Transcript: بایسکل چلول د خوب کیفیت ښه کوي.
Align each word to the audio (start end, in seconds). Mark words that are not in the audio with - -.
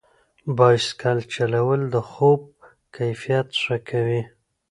بایسکل 0.57 1.19
چلول 1.33 1.81
د 1.93 1.95
خوب 2.09 2.41
کیفیت 2.95 3.47
ښه 3.61 3.77
کوي. 3.89 4.21